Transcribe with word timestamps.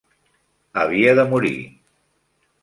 Havia 0.83 1.13
de 1.19 1.27
morir. 1.35 1.53